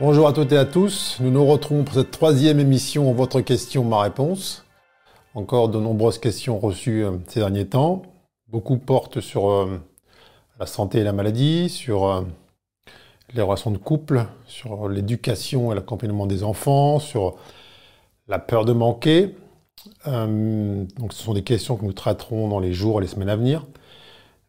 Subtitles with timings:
[0.00, 1.18] Bonjour à toutes et à tous.
[1.20, 4.64] Nous nous retrouvons pour cette troisième émission Votre question, ma réponse.
[5.34, 8.00] Encore de nombreuses questions reçues euh, ces derniers temps.
[8.48, 9.78] Beaucoup portent sur euh,
[10.58, 12.22] la santé et la maladie, sur euh,
[13.34, 17.36] les relations de couple, sur l'éducation et l'accompagnement des enfants, sur
[18.26, 19.36] la peur de manquer.
[20.06, 23.36] donc ce sont des questions que nous traiterons dans les jours et les semaines à
[23.36, 23.66] venir.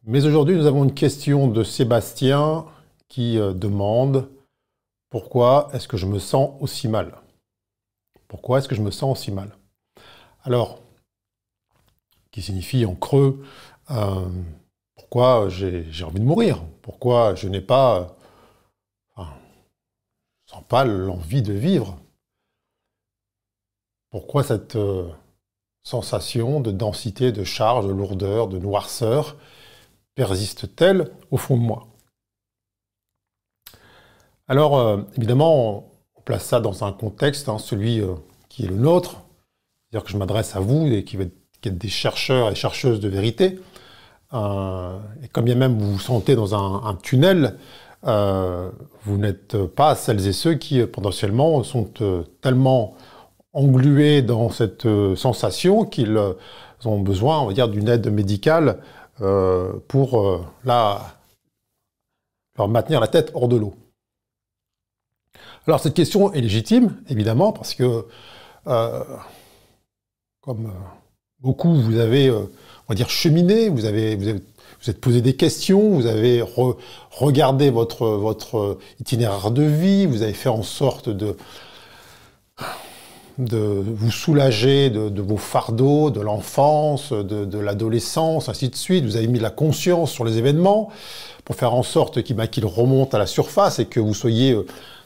[0.06, 2.64] Mais aujourd'hui, nous avons une question de Sébastien
[3.10, 4.30] qui demande
[5.12, 7.18] pourquoi est-ce que je me sens aussi mal?
[8.28, 9.56] Pourquoi est-ce que je me sens aussi mal?
[10.44, 10.80] Alors,
[12.32, 13.46] qui signifie en creux,
[13.92, 14.30] euh,
[14.96, 16.64] pourquoi j'ai envie de mourir?
[16.82, 18.16] Pourquoi je n'ai pas,
[19.14, 19.34] enfin,
[20.46, 22.00] sens pas l'envie de vivre?
[24.12, 25.10] Pourquoi cette euh,
[25.84, 29.36] sensation de densité, de charge, de lourdeur, de noirceur
[30.16, 31.91] persiste-t-elle au fond de moi?
[34.52, 35.86] Alors, euh, évidemment,
[36.18, 38.16] on place ça dans un contexte, hein, celui euh,
[38.50, 39.22] qui est le nôtre,
[39.88, 43.62] c'est-à-dire que je m'adresse à vous, et qui, êtes des chercheurs et chercheuses de vérité.
[44.34, 47.56] Euh, et comme bien même vous vous sentez dans un, tunnel,
[48.04, 51.90] vous n'êtes pas celles et ceux qui potentiellement sont
[52.42, 52.98] tellement
[53.54, 54.86] englués dans cette
[55.16, 56.20] sensation qu'ils
[56.84, 58.80] ont besoin, on va dire, d'une aide médicale
[59.88, 61.14] pour leur
[62.68, 63.76] maintenir la tête hors de l'eau.
[65.68, 68.06] Alors cette question est légitime, évidemment, parce que,
[68.68, 69.04] euh,
[70.42, 70.80] comme euh,
[71.40, 75.92] beaucoup, vous avez, euh, on va dire, cheminé, vous avez, vous, êtes posé des questions,
[75.92, 76.44] vous avez
[77.12, 81.38] regardé votre, votre itinéraire de vie, vous avez fait en sorte de,
[83.38, 89.06] de vous soulager de, vos fardeaux, de l'enfance, de, de l'adolescence, ainsi de suite.
[89.06, 90.90] Vous avez mis la conscience sur les événements
[91.46, 94.58] pour faire en sorte qu'ils remontent à la surface et que vous soyez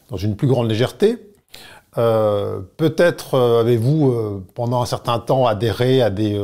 [0.09, 1.17] dans une plus grande légèreté.
[1.97, 6.39] Euh, peut-être euh, avez-vous euh, pendant un certain temps adhéré à des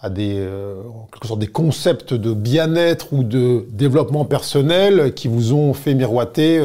[0.00, 0.46] à des
[0.86, 5.94] en quelque sorte des concepts de bien-être ou de développement personnel qui vous ont fait
[5.94, 6.62] miroiter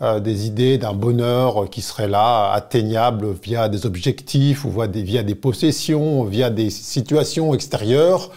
[0.00, 6.24] des idées d'un bonheur qui serait là, atteignable via des objectifs ou via des possessions,
[6.24, 8.30] via des situations extérieures.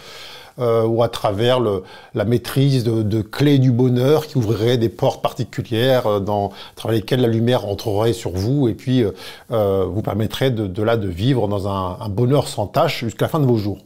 [0.60, 6.08] Euh, ou à travers la maîtrise de, clés du bonheur qui ouvriraient des portes particulières
[6.08, 9.04] euh, dans, à travers lesquelles la lumière entrerait sur vous et puis
[9.52, 13.38] euh, vous permettrait de, là de vivre dans un, bonheur sans tâche jusqu'à la fin
[13.38, 13.78] de vos jours.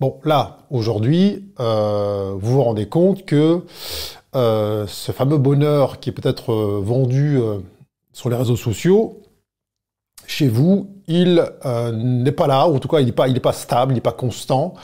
[0.00, 3.60] Bon, là, aujourd'hui, vous vous rendez compte que
[4.34, 7.38] ce fameux bonheur qui est peut-être vendu
[8.12, 9.20] sur les réseaux sociaux,
[10.26, 11.44] chez vous, il
[11.92, 14.00] n'est pas là, ou en tout cas, il n'est pas, il pas stable, il n'est
[14.00, 14.74] pas constant.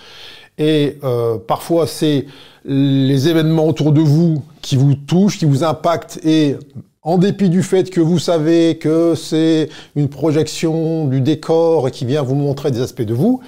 [0.58, 2.26] Et euh, parfois, c'est
[2.64, 6.56] les événements autour de vous qui vous touchent, qui vous impactent, et
[7.02, 12.04] en dépit du fait que vous savez que c'est une projection du décor et qui
[12.04, 13.40] vient vous montrer des aspects de vous,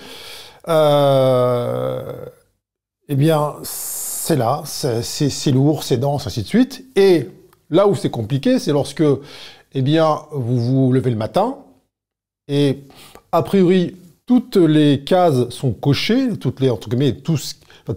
[0.69, 2.13] euh,
[3.09, 6.85] eh bien, c'est là, c'est lourd, c'est dense, ainsi de suite.
[6.95, 7.29] Et
[7.71, 9.03] là où c'est compliqué, c'est lorsque,
[9.75, 11.57] eh bien, vous vous levez le matin
[12.49, 12.79] et
[13.33, 13.97] a priori,
[14.31, 17.37] toutes les cases sont cochées, toutes les, entre guillemets, tout,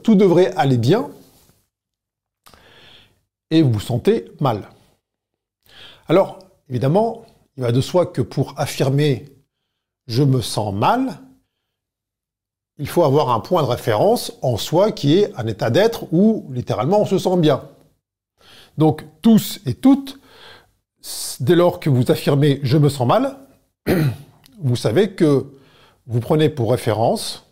[0.01, 1.11] tout devrait aller bien,
[3.51, 4.67] et vous vous sentez mal.
[6.07, 7.23] Alors, évidemment,
[7.55, 9.25] il va de soi que pour affirmer
[10.07, 11.19] je me sens mal,
[12.79, 16.47] il faut avoir un point de référence en soi qui est un état d'être où
[16.50, 17.61] littéralement on se sent bien.
[18.79, 20.19] Donc tous et toutes,
[21.41, 23.38] dès lors que vous affirmez je me sens mal,
[24.63, 25.45] vous savez que
[26.07, 27.50] vous prenez pour référence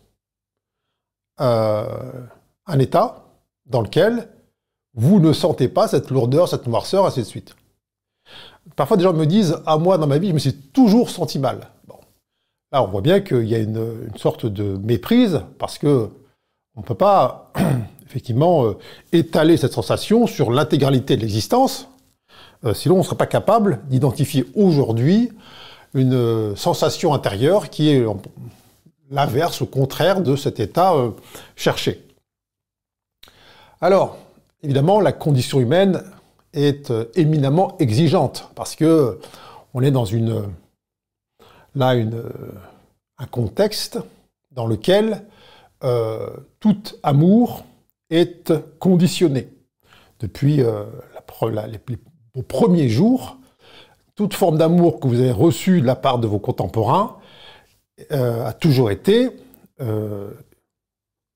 [1.40, 1.86] euh,
[2.66, 3.24] un état
[3.66, 4.28] dans lequel
[4.94, 7.56] vous ne sentez pas cette lourdeur, cette noirceur, ainsi de suite.
[8.76, 11.38] Parfois, des gens me disent Ah, moi, dans ma vie, je me suis toujours senti
[11.38, 11.70] mal.
[11.86, 11.96] Bon.
[12.70, 16.10] Là, on voit bien qu'il y a une, sorte de méprise parce que
[16.74, 17.52] on ne peut pas,
[18.06, 18.78] effectivement, euh,
[19.12, 21.88] étaler cette sensation sur l'intégralité de l'existence.
[22.64, 25.32] Euh, sinon, on ne serait pas capable d'identifier aujourd'hui
[25.94, 28.04] une euh, sensation intérieure qui est
[29.10, 31.10] l'inverse, au contraire de cet état euh,
[31.56, 32.04] cherché.
[33.80, 34.16] Alors,
[34.62, 36.02] évidemment, la condition humaine
[36.52, 39.18] est euh, éminemment exigeante parce que
[39.74, 40.44] on est dans une
[41.74, 42.24] là une,
[43.18, 43.98] un contexte
[44.50, 45.24] dans lequel
[46.60, 47.64] tout amour
[48.10, 49.48] est conditionné.
[50.20, 53.38] Depuis les, premiers jours,
[54.22, 57.16] toute forme d'amour que vous avez reçue de la part de vos contemporains
[58.12, 59.30] euh, a toujours été
[59.80, 60.30] euh,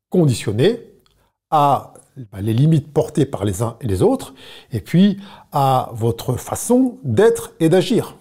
[0.09, 0.83] conditionnée
[1.51, 1.95] à
[2.31, 4.35] bah, les limites portées par les uns et les autres,
[4.71, 5.19] et puis
[5.51, 8.15] à votre façon d'être et d'agir.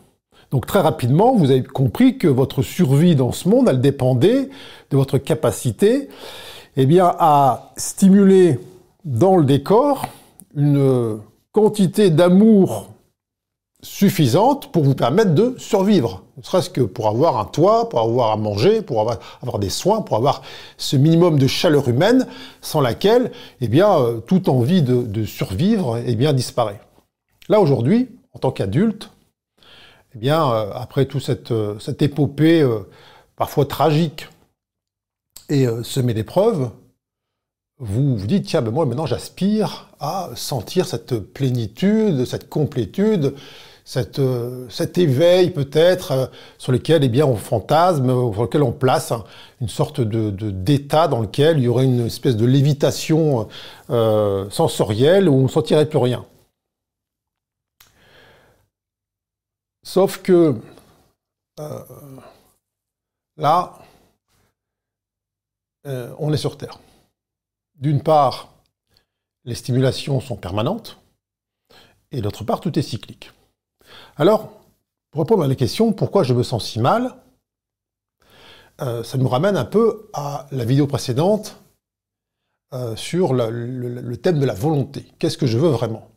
[0.49, 4.49] Donc très rapidement, vous avez compris que votre survie dans ce monde, elle dépendait
[4.89, 6.09] de votre capacité
[6.75, 8.59] eh bien, à stimuler
[9.03, 10.07] dans le décor
[10.55, 11.19] une
[11.51, 12.94] quantité d'amour
[13.85, 16.23] suffisante pour vous permettre de survivre.
[16.37, 19.69] Ne serait-ce que pour avoir un toit, pour avoir à manger, pour avoir, avoir, des
[19.69, 20.41] soins, pour avoir
[20.77, 22.25] ce minimum de chaleur humaine
[22.61, 26.81] sans laquelle, eh bien, euh, toute envie de, survivre, eh bien, disparaît.
[27.47, 29.11] Là, aujourd'hui, en tant qu'adulte,
[30.15, 32.67] eh bien, euh, après toute cette, euh, cette épopée
[33.35, 34.27] parfois tragique
[35.47, 36.71] et semée d'épreuves,
[37.77, 43.35] vous vous dites, tiens, ben moi maintenant j'aspire à sentir cette plénitude, cette complétude,
[43.85, 46.25] cette, euh, cet éveil peut-être euh,
[46.57, 49.13] sur lequel eh bien, on fantasme, sur lequel on place
[49.61, 53.47] une sorte de, d'état dans lequel il y aurait une espèce de lévitation
[53.91, 56.25] euh, sensorielle où on ne sentirait plus rien.
[59.83, 60.59] Sauf que
[63.37, 63.73] là,
[65.85, 66.79] on est sur Terre.
[67.75, 68.49] D'une part,
[69.45, 70.97] les stimulations sont permanentes,
[72.11, 73.31] et d'autre part, tout est cyclique.
[74.17, 74.51] Alors,
[75.11, 77.15] pour répondre à la question pourquoi je me sens si mal,
[78.81, 81.57] euh, ça nous ramène un peu à la vidéo précédente
[82.73, 85.05] euh, sur le, thème de la volonté.
[85.17, 86.09] Qu'est-ce que je veux vraiment?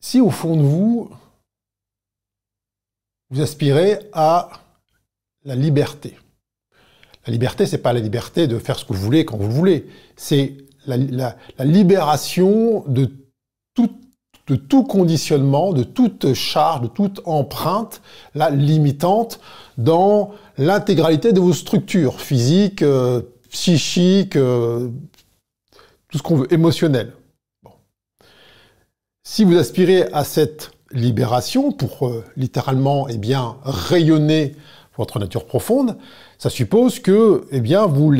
[0.00, 1.10] Si au fond de vous,
[3.30, 4.50] vous aspirez à
[5.44, 6.18] la liberté.
[7.26, 9.88] La liberté, c'est pas la liberté de faire ce que vous voulez quand vous voulez.
[10.16, 10.56] C'est
[10.86, 13.21] la, libération de toute
[14.48, 18.02] de tout conditionnement, de toute charge, de toute empreinte,
[18.34, 19.40] la limitante
[19.78, 24.88] dans l'intégralité de vos structures physiques, euh, psychiques, euh,
[26.10, 27.12] tout ce qu'on veut, émotionnelles.
[29.22, 34.56] Si vous aspirez à cette libération pour euh, littéralement eh bien, rayonner
[34.96, 35.96] votre nature profonde,
[36.38, 38.10] ça suppose que eh bien, vous,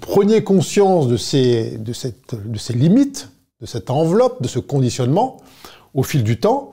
[0.00, 1.78] preniez conscience de ces
[2.74, 3.28] limites
[3.60, 5.38] de cette enveloppe, de ce conditionnement
[5.94, 6.72] au fil du temps,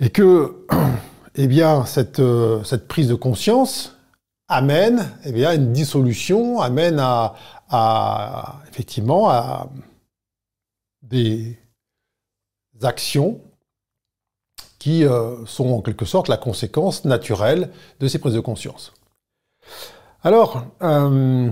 [0.00, 0.66] et que
[1.36, 3.96] eh bien, cette, euh, cette prise de conscience
[4.48, 7.34] amène eh bien, une dissolution, amène à,
[8.68, 9.68] effectivement à
[11.02, 11.58] des
[12.82, 13.40] actions
[14.78, 17.70] qui euh, sont en quelque sorte la conséquence naturelle
[18.00, 18.92] de ces prises de conscience.
[20.22, 21.50] Alors, euh,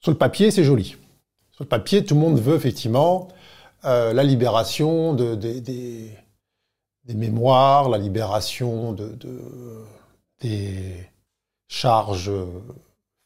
[0.00, 0.96] sur le papier, c'est joli.
[1.60, 3.28] Sur le papier, tout le monde veut effectivement
[3.84, 6.16] euh, la libération de, des
[7.06, 9.14] mémoires, la libération de,
[10.40, 11.06] des
[11.68, 12.32] charges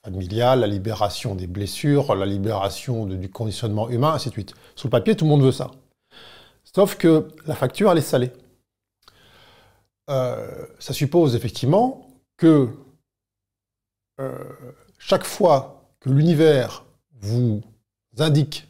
[0.04, 4.54] familiales, la libération des blessures, la libération du conditionnement humain, ainsi de suite.
[4.74, 5.70] Sur le papier, tout le monde veut ça.
[6.64, 8.32] Sauf que la facture, elle est salée.
[10.10, 12.68] Euh, ça suppose effectivement que
[14.20, 14.34] euh,
[14.98, 16.84] chaque fois que l'univers
[17.20, 17.62] vous
[18.18, 18.66] indique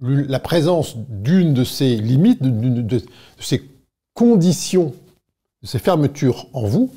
[0.00, 3.00] la présence d'une de ces limites, de,
[3.38, 3.62] ces
[4.14, 4.94] conditions,
[5.62, 6.92] de ces fermetures en vous,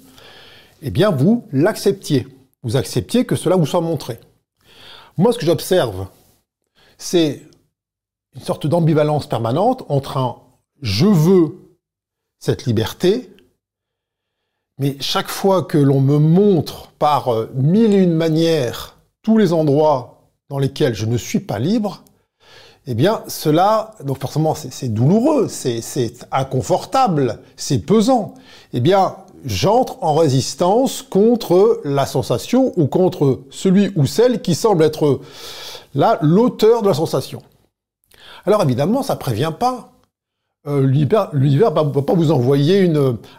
[0.81, 2.27] eh bien vous l'acceptiez.
[2.63, 4.19] Vous acceptiez que cela vous soit montré.
[5.17, 6.07] Moi, ce que j'observe,
[6.97, 7.43] c'est
[8.33, 10.37] une sorte d'ambivalence permanente entre un
[10.81, 11.55] je veux
[12.39, 13.29] cette liberté,
[14.77, 20.14] mais chaque fois que l'on me montre par mille et une manières tous les endroits
[20.49, 22.03] dans lesquels je ne suis pas libre,
[22.87, 28.35] eh bien, cela, donc forcément, c'est douloureux, c'est inconfortable, c'est pesant.
[28.73, 34.83] Eh bien, j'entre en résistance contre la sensation ou contre celui ou celle qui semble
[34.83, 35.21] être
[35.95, 37.41] là l'auteur de la sensation.
[38.45, 39.91] Alors évidemment, ça prévient pas.
[40.67, 42.91] Euh, l'univers ne va pas vous envoyer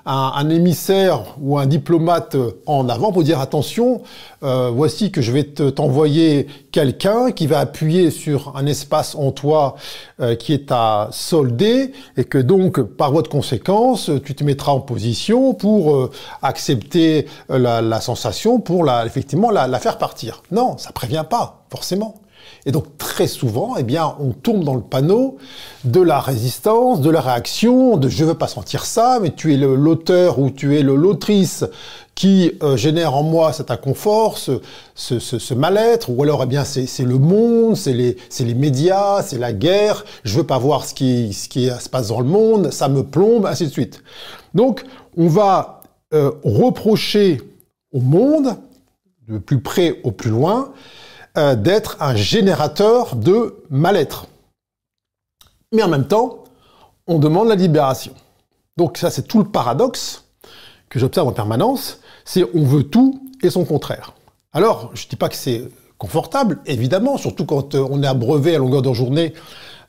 [0.04, 4.02] un, émissaire ou un diplomate en avant pour dire attention,
[4.44, 9.74] euh, voici que je vais t'envoyer quelqu'un qui va appuyer sur un espace en toi
[10.20, 14.70] euh, qui est à solder et que donc par voie de conséquence, tu te mettras
[14.70, 16.10] en position pour
[16.42, 20.44] accepter la, la, sensation, pour la, effectivement la, la faire partir.
[20.52, 22.14] Non, ça prévient pas forcément.
[22.64, 25.36] Et donc très souvent, eh bien, on tombe dans le panneau
[25.84, 29.56] de la résistance, de la réaction, de je veux pas sentir ça, mais tu es
[29.56, 31.64] l'auteur ou tu es l'autrice
[32.16, 37.18] qui euh, génère en moi cet inconfort, ce, mal-être, ou alors eh bien c'est le
[37.18, 41.68] monde, c'est les, médias, c'est la guerre, je veux pas voir ce qui, ce qui
[41.68, 44.02] se passe dans le monde, ça me plombe, ainsi de suite.
[44.54, 44.84] Donc
[45.16, 45.82] on va
[46.14, 47.40] euh, reprocher
[47.92, 48.56] au monde
[49.28, 50.72] de plus près au plus loin,
[51.36, 54.26] euh, d'être un générateur de mal-être.
[55.72, 56.44] Mais en même temps,
[57.06, 58.14] on demande la libération.
[58.76, 60.24] Donc ça, c'est tout le paradoxe
[60.88, 64.14] que j'observe en permanence, c'est on veut tout et son contraire.
[64.52, 68.54] Alors, je ne dis pas que c'est confortable, évidemment, surtout quand euh, on est abreuvé
[68.54, 69.34] à longueur de journée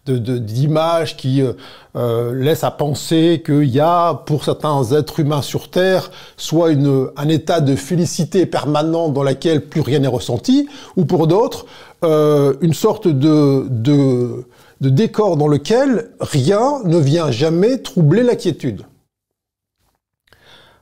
[0.10, 1.54] d'images qui euh,
[1.96, 6.70] euh, laissent à penser qu'il y a, pour certains êtres humains sur Terre, soit
[7.16, 11.66] un état de félicité permanent dans lequel plus rien n'est ressenti, ou pour d'autres,
[12.04, 14.46] euh, une sorte de
[14.82, 18.84] décor dans lequel rien ne vient jamais troubler la quiétude.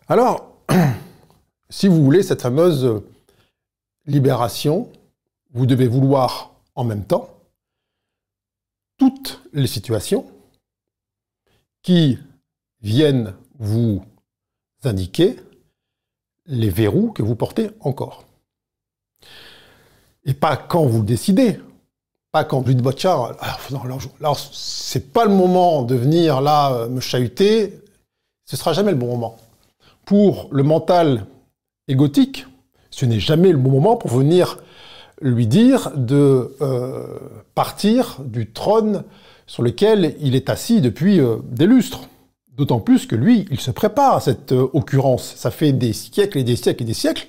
[0.08, 0.52] Alors,
[1.70, 3.02] si vous voulez cette fameuse
[4.06, 4.90] libération,
[5.54, 7.35] vous devez vouloir en même temps
[8.98, 10.26] toutes les situations
[11.82, 12.18] qui
[12.82, 14.04] viennent vous
[14.84, 15.38] indiquer
[16.48, 18.26] les verrous que vous portez encore.
[20.26, 21.60] Et pas quand vous le décidez,
[22.32, 23.32] pas quand vous dites, bah, tiens,
[24.20, 27.80] alors, c'est pas le moment de venir là euh, me chahuter,
[28.46, 29.38] ce sera jamais le bon moment.
[30.06, 31.26] Pour le mental
[31.88, 32.46] égotique,
[32.90, 34.58] ce n'est jamais le bon moment pour venir
[35.22, 37.06] lui dire de euh,
[37.54, 39.04] partir du trône
[39.48, 42.10] sur lequel il est assis depuis euh, des lustres.
[42.58, 45.34] D'autant plus que lui, il se prépare à cette euh, occurrence.
[45.36, 47.28] Ça fait des siècles et des siècles et des siècles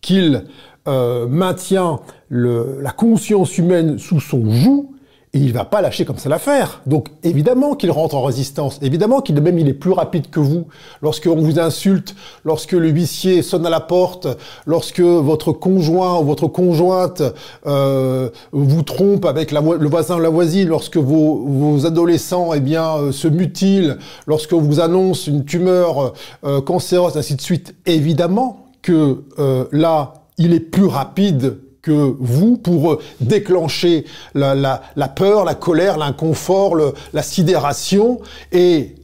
[0.00, 0.44] qu'il
[0.84, 4.91] maintient la conscience humaine sous son joug
[5.34, 6.82] et il va pas lâcher comme ça l'affaire.
[6.84, 10.66] Donc évidemment qu'il rentre en résistance, évidemment qu'il même il est plus rapide que vous.
[11.00, 14.28] Lorsque on vous insulte, lorsque le huissier sonne à la porte,
[14.66, 17.22] lorsque votre conjoint ou votre conjointe
[17.66, 23.12] euh, vous trompe avec le voisin ou la voisine, lorsque vos, adolescents eh bien euh,
[23.12, 23.96] se mutilent,
[24.26, 26.12] lorsque vous annonce une tumeur
[26.44, 32.56] euh, cancéreuse, ainsi de suite, évidemment que euh, là il est plus rapide que vous
[32.56, 34.80] pour déclencher la,
[35.14, 36.76] peur, la colère, l'inconfort,
[37.12, 38.20] la sidération
[38.52, 38.94] et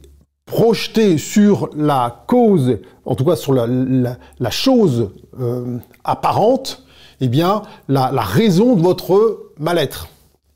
[0.45, 6.83] projeter sur la cause, en tout cas sur la, chose euh, apparente,
[7.21, 10.07] eh bien, la, raison de votre mal-être.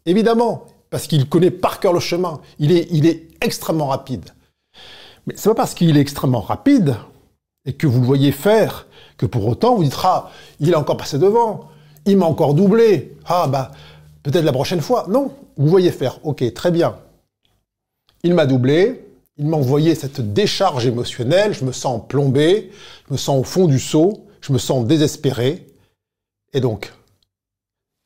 [0.06, 2.40] Évidemment, parce qu'il connaît par cœur le chemin.
[2.60, 4.30] Il est, extrêmement rapide.
[5.28, 6.96] Mais c'est pas parce qu'il est extrêmement rapide
[7.66, 8.88] et que vous le voyez faire
[9.18, 10.30] que pour autant vous dites ah
[10.62, 11.70] il est encore passé devant
[12.06, 13.18] il m'a encore doublé.
[13.26, 13.72] Ah bah,
[14.24, 15.06] peut-être la prochaine fois.
[15.10, 16.20] Non, vous voyez faire.
[16.24, 16.98] Ok, très bien.
[18.24, 19.06] Il m'a doublé,
[19.38, 22.72] il m'a envoyé cette décharge émotionnelle, je me sens plombé,
[23.08, 25.68] je me sens au fond du seau, je me sens désespéré.
[26.54, 26.94] Et donc,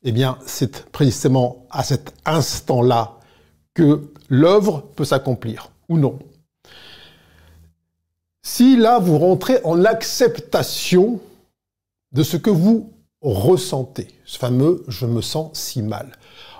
[0.02, 3.18] eh bien, c'est précisément à cet instant-là
[3.74, 6.18] que l'œuvre peut s'accomplir, ou non.
[8.42, 11.20] Si là, vous rentrez en acceptation
[12.12, 16.18] de ce que vous ressentez, ce fameux je me sens si mal,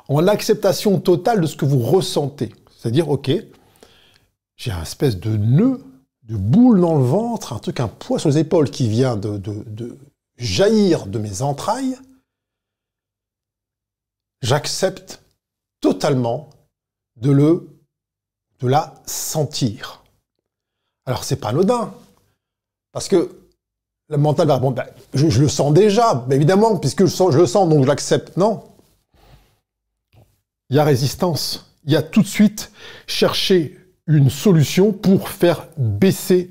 [0.08, 2.54] en l'acceptation totale de ce que vous ressentez.
[2.76, 3.30] C'est-à-dire, ok,
[4.56, 5.84] j'ai un espèce de nœud,
[6.22, 9.36] de boule dans le ventre, un truc, un poids sur les épaules qui vient de,
[9.38, 9.98] de
[10.36, 11.98] jaillir de mes entrailles.
[14.42, 15.22] J'accepte
[15.80, 16.50] totalement
[17.16, 17.68] de le,
[18.60, 20.02] de la sentir.
[21.06, 21.92] Alors c'est pas anodin,
[22.92, 23.37] parce que
[24.08, 27.68] le mental va bon, ben, je, le sens déjà, évidemment, puisque je, je le sens,
[27.68, 28.36] donc je l'accepte.
[28.36, 28.62] Non?
[30.70, 31.72] Il y a résistance.
[31.84, 32.72] Il y a tout de suite
[33.06, 36.48] chercher une solution pour faire baisser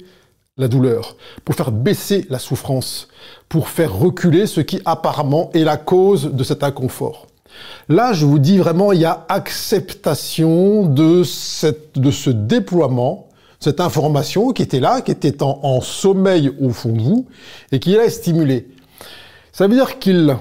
[0.58, 3.08] la douleur, pour faire baisser la souffrance,
[3.50, 7.28] pour faire reculer ce qui apparemment est la cause de cet inconfort.
[7.90, 13.27] Là, je vous dis vraiment, il y a acceptation de, cette, de ce déploiement
[13.60, 17.28] cette information qui était là, qui était en, sommeil au fond de vous,
[17.72, 18.68] et qui est stimulée.
[19.52, 20.38] Ça veut dire qu'il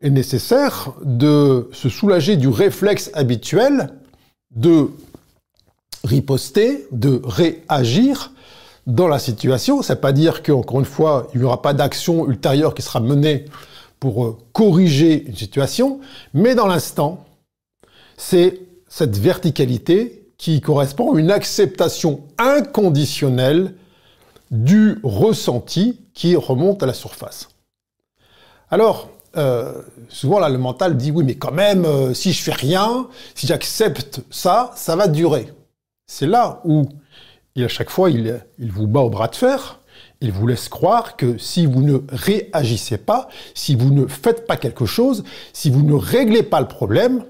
[0.00, 3.90] est nécessaire de se soulager du réflexe habituel
[4.50, 4.88] de
[6.04, 8.32] riposter, de réagir
[8.86, 9.82] dans la situation.
[9.82, 12.82] Ça ne veut pas dire qu'encore une fois, il n'y aura pas d'action ultérieure qui
[12.82, 13.44] sera menée
[14.00, 16.00] pour euh, corriger une situation,
[16.32, 17.26] mais dans l'instant,
[18.16, 23.74] c'est cette verticalité qui correspond à une acceptation inconditionnelle
[24.50, 27.50] du ressenti qui remonte à la surface.
[28.70, 32.54] Alors, euh, souvent là, le mental dit oui, mais quand même, euh, si je fais
[32.54, 35.52] rien, si j'accepte ça, ça va durer.
[36.06, 36.88] C'est là où,
[37.58, 39.80] à chaque fois, il, il vous bat au bras de fer.
[40.22, 44.56] Il vous laisse croire que si vous ne réagissez pas, si vous ne faites pas
[44.56, 47.26] quelque chose, si vous ne réglez pas le problème,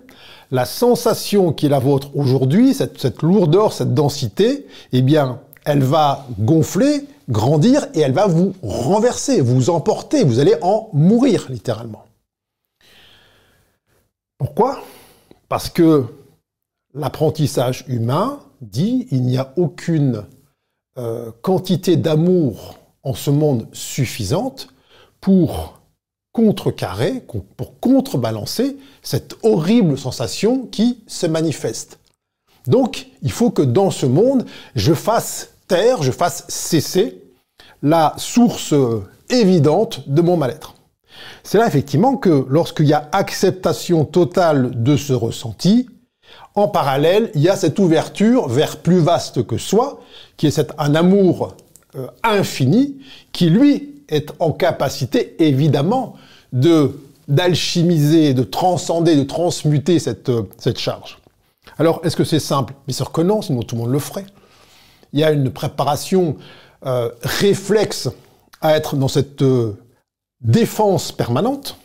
[0.50, 6.26] la sensation qui est la vôtre aujourd'hui, cette, lourdeur, cette densité, eh bien, elle va
[6.38, 12.04] gonfler, grandir et elle va vous renverser, vous emporter, vous allez en mourir littéralement.
[14.38, 14.82] Pourquoi?
[15.48, 16.06] Parce que
[16.94, 20.24] l'apprentissage humain dit il n'y a aucune
[20.98, 24.68] euh, quantité d'amour en ce monde suffisante
[25.20, 25.79] pour
[26.40, 27.22] contrecarrer,
[27.56, 31.98] pour contrebalancer cette horrible sensation qui se manifeste.
[32.66, 37.22] Donc, il faut que dans ce monde, je fasse taire, je fasse cesser
[37.82, 38.74] la source
[39.28, 40.74] évidente de mon mal-être.
[41.42, 45.90] C'est là effectivement que lorsqu'il y a acceptation totale de ce ressenti,
[46.54, 50.00] en parallèle, il y a cette ouverture vers plus vaste que soi,
[50.38, 51.54] qui est un amour
[51.96, 52.96] euh, infini,
[53.32, 56.16] qui lui est en capacité évidemment
[56.52, 61.18] de d'alchimiser, de transcender, de transmuter cette, euh, cette charge.
[61.78, 62.74] Alors, est-ce que c'est simple?
[62.88, 64.26] Bien sûr que non, sinon tout le monde le ferait.
[65.12, 66.36] Il y a une préparation
[66.86, 68.08] euh, réflexe
[68.60, 69.44] à être dans cette
[70.40, 71.76] défense permanente.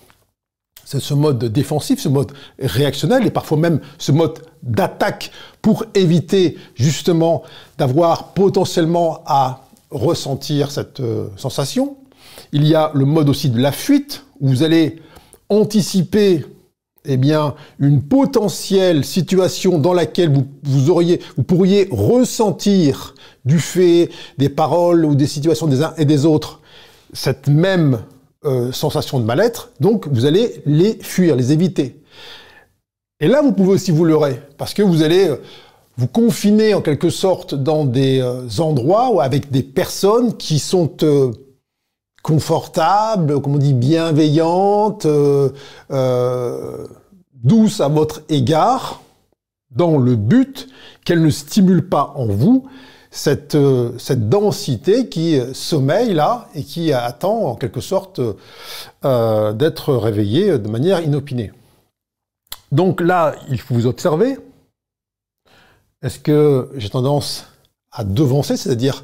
[0.84, 5.31] C'est ce mode défensif, ce mode réactionnel et parfois même ce mode d'attaque
[5.62, 7.43] pour éviter justement
[7.77, 11.98] d'avoir potentiellement à ressentir cette euh, sensation.
[12.51, 15.01] Il y a le mode aussi de la fuite où vous allez
[15.50, 16.46] anticiper
[17.08, 23.13] eh bien, une potentielle situation dans laquelle vous, pourriez ressentir
[23.46, 26.62] du fait des paroles ou des situations des uns et des autres
[27.13, 28.00] cette même
[28.46, 32.01] euh, sensation de mal-être, donc vous allez les fuir, les éviter.
[33.20, 35.38] Et là, vous pouvez aussi vous leurrer, parce que vous allez euh,
[35.98, 40.92] vous confiner en quelque sorte dans des euh, endroits ou avec des personnes qui sont
[42.25, 45.05] confortables, comme on dit, bienveillantes,
[47.44, 49.03] douces à votre égard,
[49.70, 50.68] dans le but
[51.05, 52.68] qu'elles ne stimulent pas en vous
[53.11, 58.20] cette, euh, cette densité qui sommeille là et qui attend en quelque sorte
[59.05, 61.51] euh, d'être réveillée de manière inopinée.
[62.72, 64.38] Donc là, il faut vous observer.
[66.01, 67.46] Est-ce que j'ai tendance
[67.92, 69.03] à devancer, c'est-à-dire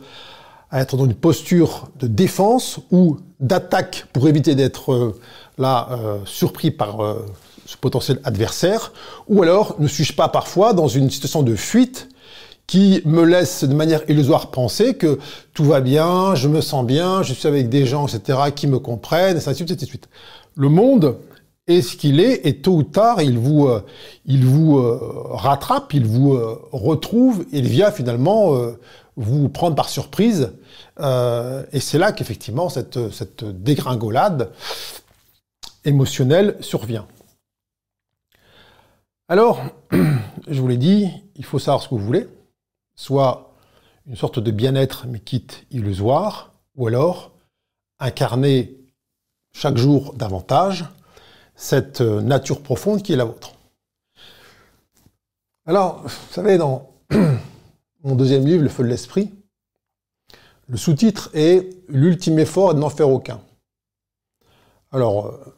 [0.71, 5.19] à être dans une posture de défense ou d'attaque pour éviter d'être euh,
[5.57, 5.89] là
[6.25, 7.17] surpris par
[7.65, 8.93] ce potentiel adversaire,
[9.27, 12.10] ou alors ne suis-je pas parfois dans une situation de fuite
[12.71, 15.19] qui me laisse de manière illusoire penser que
[15.53, 18.79] tout va bien, je me sens bien, je suis avec des gens, etc., qui me
[18.79, 20.07] comprennent, et ainsi de suite, et de suite.
[20.55, 21.17] Le monde
[21.67, 23.86] est ce qu'il est, et tôt ou tard, il vous, euh,
[24.26, 25.00] il vous euh,
[25.32, 28.56] rattrape, il vous euh, retrouve, il vient finalement
[29.17, 30.54] vous prendre par surprise.
[31.00, 34.52] et c'est là qu'effectivement, cette, cette dégringolade
[35.86, 37.08] émotionnelle survient.
[39.28, 39.62] Alors,
[40.47, 42.28] je vous l'ai dit, il faut savoir ce que vous voulez
[42.95, 43.56] soit
[44.06, 47.32] une sorte de bien-être mais quitte illusoire, ou alors
[48.00, 48.78] incarner
[49.54, 50.86] chaque jour davantage
[51.62, 53.54] cette euh, nature profonde qui est la vôtre.
[55.67, 56.89] Alors, vous savez, dans
[58.04, 59.32] mon deuxième livre, Le feu de l'esprit,
[60.67, 63.41] le sous-titre est L'ultime effort est de n'en faire aucun.
[64.91, 65.56] Alors, euh,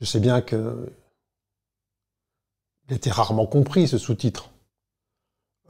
[0.00, 0.90] je sais bien que
[2.88, 4.50] il était rarement compris ce sous-titre.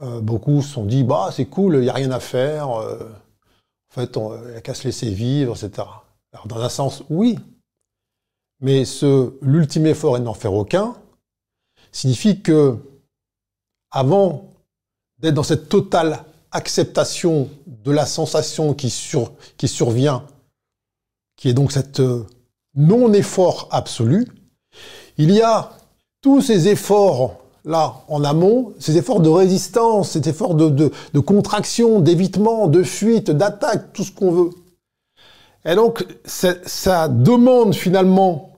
[0.01, 2.89] Euh, beaucoup se sont dit, bah c'est cool, il n'y a rien à faire, en
[3.89, 5.85] fait, on n'a qu'à se laisser vivre, etc.
[6.31, 7.37] Alors dans un sens, oui,
[8.61, 10.95] mais ce l'ultime effort et n'en faire aucun
[11.91, 12.77] signifie que
[13.91, 14.49] avant
[15.19, 20.25] d'être dans cette totale acceptation de la sensation qui, sur, qui survient,
[21.37, 22.25] qui est donc cette euh,
[22.75, 24.27] non-effort absolu,
[25.17, 25.71] il y a
[26.21, 32.67] tous ces efforts là, en amont, ces efforts de résistance, ces efforts de, contraction, d'évitement,
[32.67, 34.49] de fuite, d'attaque, tout ce qu'on veut.
[35.65, 38.51] Et donc, ça demande finalement,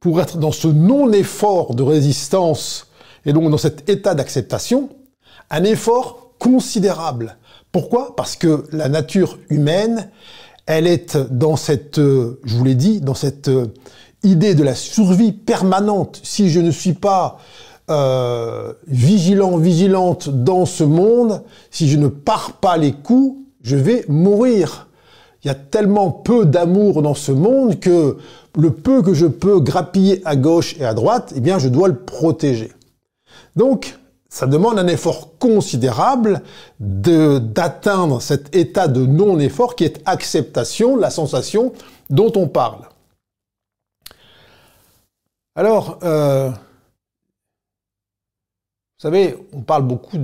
[0.00, 2.88] pour être dans ce non-effort de résistance,
[3.24, 4.90] et donc dans cet état d'acceptation,
[5.50, 7.36] un effort considérable.
[7.72, 8.16] Pourquoi?
[8.16, 10.10] Parce que la nature humaine,
[10.66, 13.66] elle est dans cette, euh, je vous l'ai dit, dans cette euh,
[14.22, 16.20] idée de la survie permanente.
[16.22, 17.38] Si je ne suis pas
[17.90, 24.04] euh, vigilant, vigilante dans ce monde, si je ne pars pas les coups, je vais
[24.08, 24.88] mourir.
[25.42, 28.18] Il y a tellement peu d'amour dans ce monde que
[28.56, 31.88] le peu que je peux grappiller à gauche et à droite, eh bien, je dois
[31.88, 32.72] le protéger.
[33.56, 33.98] Donc,
[34.28, 36.42] ça demande un effort considérable
[36.78, 41.72] d'atteindre cet état de non-effort qui est acceptation, la sensation
[42.10, 42.88] dont on parle.
[45.56, 46.56] Alors, euh, vous
[48.98, 50.18] savez, on parle beaucoup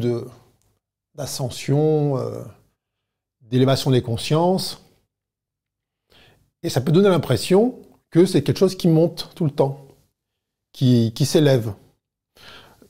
[1.14, 2.42] d'ascension, euh,
[3.40, 4.85] d'élévation des consciences.
[6.66, 7.78] Et ça peut donner l'impression
[8.10, 9.86] que c'est quelque chose qui monte tout le temps,
[10.72, 11.72] qui, qui s'élève.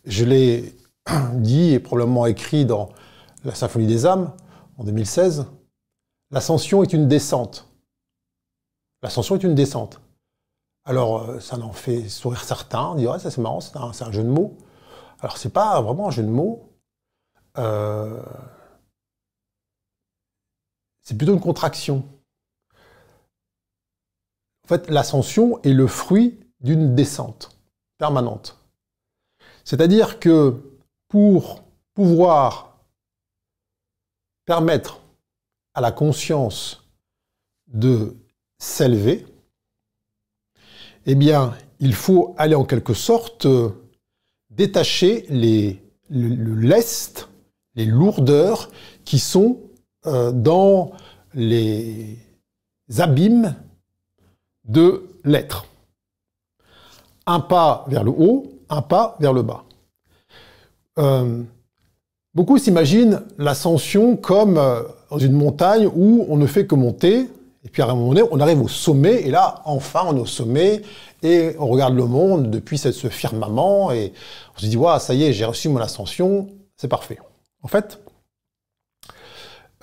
[0.07, 0.75] Je l'ai
[1.35, 2.89] dit et probablement écrit dans
[3.45, 4.33] la Symphonie des âmes
[4.79, 5.45] en 2016,
[6.31, 7.69] l'ascension est une descente.
[9.03, 10.01] L'ascension est une descente.
[10.87, 14.23] Alors, euh, ça en fait sourire certains, on dit ça c'est marrant, c'est un, jeu
[14.23, 14.57] de mots.
[15.21, 16.73] Alors, c'est pas vraiment un jeu de mots.
[17.59, 18.23] Euh,
[21.03, 22.09] c'est plutôt une contraction.
[24.66, 27.57] En fait, l'ascension est le fruit d'une descente
[27.98, 28.59] permanente.
[29.62, 30.57] C'est-à-dire que
[31.07, 31.62] pour
[31.94, 32.76] pouvoir
[34.44, 35.02] permettre
[35.72, 36.85] à la conscience
[37.68, 38.16] de
[38.59, 39.24] s'élever,
[41.05, 43.46] eh bien, il faut aller en quelque sorte
[44.50, 47.29] détacher les, le, lest,
[47.76, 48.68] les lourdeurs
[49.05, 49.61] qui sont
[50.07, 50.90] euh, dans
[51.35, 52.18] les
[52.98, 53.55] abîmes
[54.68, 55.66] de l'être.
[57.26, 59.64] Un pas vers le haut, un pas vers le bas.
[60.98, 61.42] Euh,
[62.35, 67.29] beaucoup s'imaginent l'ascension comme euh, dans une montagne où on ne fait que monter,
[67.64, 70.20] et puis à un moment donné, on arrive au sommet, et là, enfin, on est
[70.20, 70.83] au sommet,
[71.22, 74.12] et on regarde le monde depuis ce firmament, et
[74.57, 77.18] on se dit, ça y est, j'ai reçu mon ascension, c'est parfait.
[77.62, 77.98] En fait,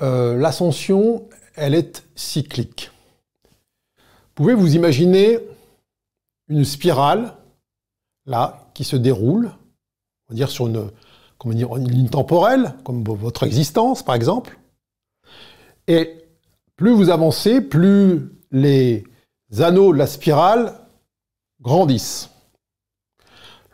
[0.01, 2.92] euh, l'ascension, elle est cyclique.
[4.35, 5.39] Pouvez vous imaginer
[6.47, 7.35] une spirale,
[8.25, 9.51] là, qui se déroule,
[10.29, 10.89] on dire sur une,
[11.87, 14.57] ligne temporelle, comme votre existence par exemple.
[15.87, 16.23] Et
[16.75, 19.03] plus vous avancez, plus les
[19.59, 20.73] anneaux de la spirale
[21.61, 22.29] grandissent.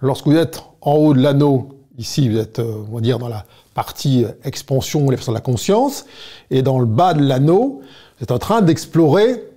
[0.02, 3.28] Lorsque vous êtes en haut de l'anneau, ici vous êtes, euh, on va dire, dans
[3.28, 6.06] la partie expansion, de la conscience,
[6.50, 7.82] et dans le bas de l'anneau,
[8.18, 9.49] vous êtes en train d'explorer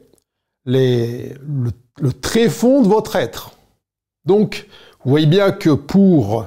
[0.64, 1.34] le,
[2.00, 3.52] le tréfonds de votre être.
[4.24, 4.66] Donc,
[5.04, 6.46] vous voyez bien que pour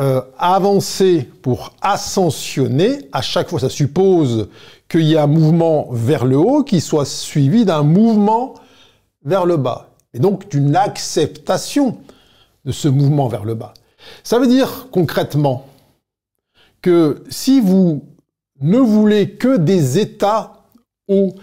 [0.00, 4.48] euh, avancer, pour ascensionner, à chaque fois, ça suppose
[4.88, 8.54] qu'il y a un mouvement vers le haut qui soit suivi d'un mouvement
[9.24, 9.90] vers le bas.
[10.14, 11.98] Et donc d'une acceptation
[12.64, 13.74] de ce mouvement vers le bas.
[14.22, 15.66] Ça veut dire concrètement
[16.80, 18.04] que si vous
[18.60, 20.62] ne voulez que des états
[21.08, 21.34] hauts,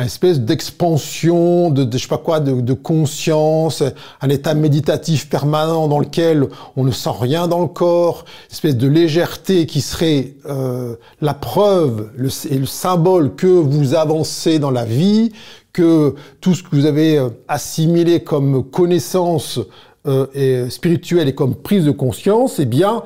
[0.00, 3.82] une espèce d'expansion, de, je sais pas quoi, de, conscience,
[4.20, 8.76] un état méditatif permanent dans lequel on ne sent rien dans le corps, une espèce
[8.76, 14.70] de légèreté qui serait euh, la preuve le, et le symbole que vous avancez dans
[14.70, 15.32] la vie,
[15.72, 19.60] que tout ce que vous avez euh, assimilé comme connaissance
[20.06, 23.02] euh, et spirituelle et comme prise de conscience, eh bien,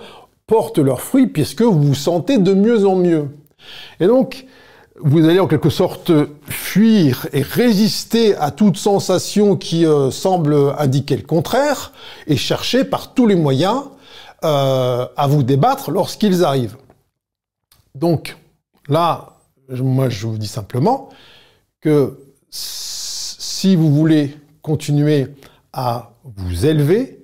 [0.47, 3.29] porte leurs fruits puisque vous vous sentez de mieux en mieux.
[3.99, 4.47] Et donc,
[5.01, 6.13] vous allez en quelque sorte
[6.49, 11.93] fuir et résister à toute sensation qui euh, semble indiquer le contraire
[12.27, 13.83] et chercher par tous les moyens
[14.45, 16.77] euh, à vous débattre lorsqu'ils arrivent.
[17.95, 18.37] Donc
[18.89, 21.09] là, moi je vous dis simplement
[21.81, 25.27] que si vous voulez continuer
[25.73, 27.21] à vous élever,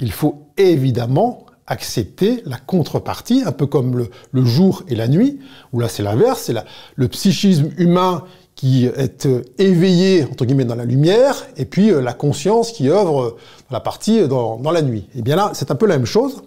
[0.00, 5.38] il faut évidemment accepter la contrepartie, un peu comme le, jour et la nuit,
[5.72, 6.54] où là c'est l'inverse, c'est
[6.94, 8.24] le psychisme humain
[8.56, 12.88] qui est euh, éveillé, entre guillemets, dans la lumière, et puis euh, la conscience qui
[12.88, 13.36] œuvre
[13.68, 15.08] dans la partie euh, dans, la nuit.
[15.14, 16.42] Et bien là, c'est un peu la même chose.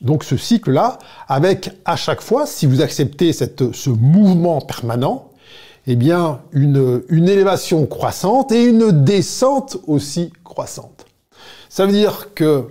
[0.00, 0.98] Donc ce cycle-là,
[1.28, 5.30] avec à chaque fois, si vous acceptez cette, ce mouvement permanent,
[5.86, 11.06] eh bien une, une élévation croissante et une descente aussi croissante.
[11.68, 12.66] Ça veut dire que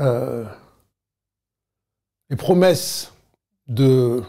[0.00, 0.44] euh,
[2.30, 3.12] les promesses
[3.68, 4.22] de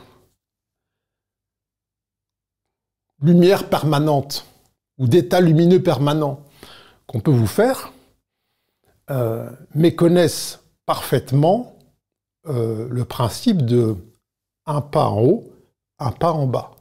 [3.21, 4.45] lumière permanente
[4.97, 6.41] ou d'état lumineux permanent
[7.08, 7.91] qu'on peut vous faire
[9.10, 11.78] euh, méconnaissent parfaitement
[12.47, 13.95] euh, le principe de
[14.65, 15.43] un pas en haut,
[15.99, 16.75] un pas en bas.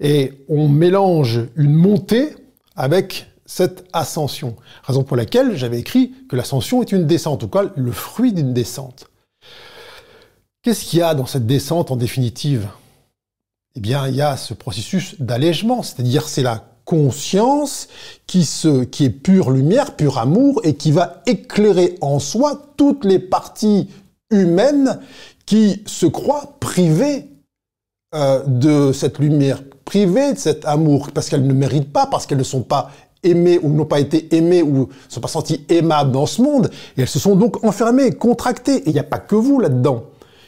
[0.00, 2.34] Et on mélange une montée
[2.74, 4.56] avec cette ascension.
[4.84, 8.52] Raison pour laquelle j'avais écrit que l'ascension est une descente, ou quoi le fruit d'une
[8.52, 9.08] descente.
[10.62, 12.68] Qu'est-ce qu'il y a dans cette descente en définitive?
[13.74, 17.88] Eh bien, il y a ce processus d'allègement, c'est-à-dire c'est la conscience
[18.26, 23.04] qui, se, qui est pure lumière, pur amour, et qui va éclairer en soi toutes
[23.04, 23.88] les parties
[24.30, 25.00] humaines
[25.46, 27.28] qui se croient privées
[28.14, 32.38] euh, de cette lumière, privées de cet amour, parce qu'elles ne méritent pas, parce qu'elles
[32.38, 32.90] ne sont pas
[33.22, 36.70] aimées ou n'ont pas été aimées ou ne sont pas senties aimables dans ce monde,
[36.96, 38.78] et elles se sont donc enfermées, contractées.
[38.78, 40.04] Et il n'y a pas que vous là-dedans.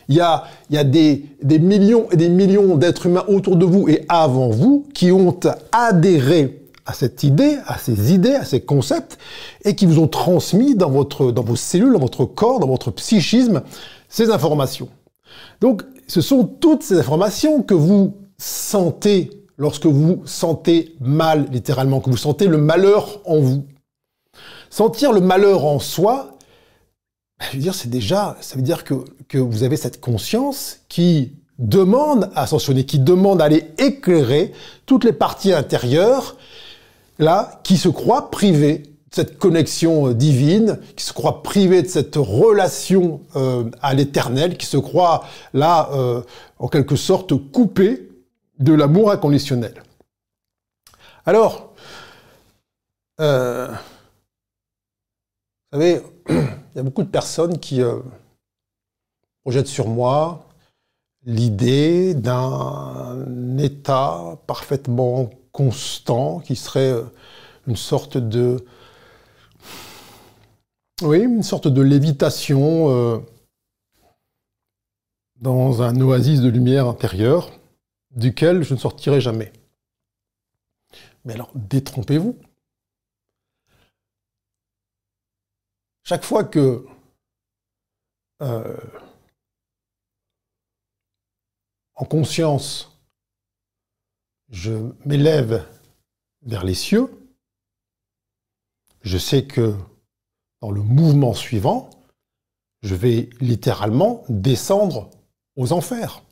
[0.08, 3.64] Il y a, y a des, des millions et des millions d'êtres humains autour de
[3.64, 5.34] vous et avant vous qui ont
[5.72, 9.18] adhéré à cette idée, à ces idées, à ces concepts,
[9.64, 12.90] et qui vous ont transmis dans, votre, dans vos cellules, dans votre corps, dans votre
[12.90, 13.62] psychisme,
[14.08, 14.88] ces informations.
[15.62, 22.10] Donc, ce sont toutes ces informations que vous sentez lorsque vous sentez mal, littéralement, que
[22.10, 23.66] vous sentez le malheur en vous.
[24.70, 26.36] Sentir le malheur en soi,
[27.40, 28.94] je veux dire, c'est déjà, ça veut dire que,
[29.28, 34.52] que vous avez cette conscience qui demande à ascensionner, qui demande à aller éclairer
[34.86, 36.36] toutes les parties intérieures
[37.18, 41.88] là, qui se croient privés de cette connexion euh, divine, qui se croient privés de
[41.88, 46.22] cette relation euh, à l'éternel, qui se croient là, euh,
[46.58, 48.08] en quelque sorte, coupés
[48.58, 49.82] de l'amour inconditionnel.
[51.26, 51.74] Alors,
[53.18, 53.24] vous
[55.72, 57.80] savez, il y a beaucoup de personnes qui
[59.42, 60.46] projettent sur moi
[61.24, 67.04] l'idée d'un état parfaitement constant, qui serait euh,
[67.66, 68.64] une sorte de...
[71.02, 73.18] Oui, une sorte de lévitation euh,
[75.40, 77.50] dans un oasis de lumière intérieure,
[78.14, 79.52] duquel je ne sortirai jamais.
[81.24, 82.38] Mais alors, détrompez-vous.
[86.02, 86.86] Chaque fois que
[88.42, 88.76] euh,
[91.94, 93.00] en conscience,
[94.50, 95.66] je m'élève
[96.42, 97.08] vers les cieux,
[99.02, 99.74] je sais que
[100.60, 101.90] dans le mouvement suivant,
[102.82, 105.10] je vais littéralement descendre
[105.56, 106.22] aux enfers.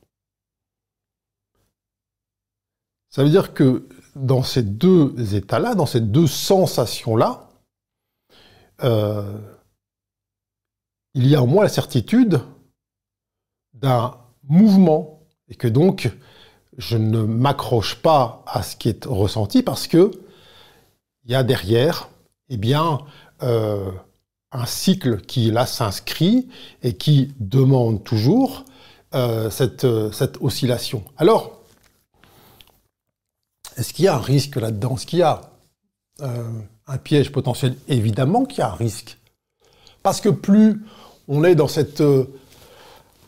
[3.13, 7.51] Ça veut dire que dans ces deux états-là, dans ces deux sensations-là,
[8.83, 9.39] euh,
[11.13, 12.41] il y a en moi la certitude
[13.75, 16.11] d'un mouvement et que donc
[16.79, 20.11] je ne m'accroche pas à ce qui est ressenti parce que
[21.27, 22.09] il y a derrière,
[22.49, 23.03] eh bien,
[23.43, 23.91] euh,
[24.53, 26.49] un cycle qui là s'inscrit
[26.83, 28.65] et qui demande toujours
[29.15, 31.05] euh, cette, cette, oscillation.
[31.19, 31.62] Alors,
[33.77, 34.97] est-ce qu'il y a un risque là-dedans?
[34.97, 35.41] Est-ce qu'il y a
[36.21, 36.43] euh,
[36.87, 37.77] un piège potentiel?
[37.89, 39.19] Évidemment qu'il y a un risque.
[40.03, 40.85] Parce que plus
[41.29, 42.03] on est dans cette